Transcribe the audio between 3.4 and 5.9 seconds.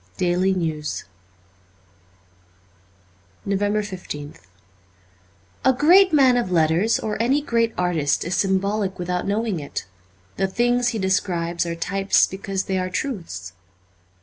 354 NOVEMBER 15th A